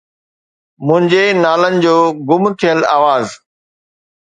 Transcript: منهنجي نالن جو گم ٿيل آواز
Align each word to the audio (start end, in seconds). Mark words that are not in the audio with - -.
منهنجي 0.85 1.25
نالن 1.43 1.73
جو 1.83 1.95
گم 2.27 2.43
ٿيل 2.59 2.79
آواز 2.95 3.25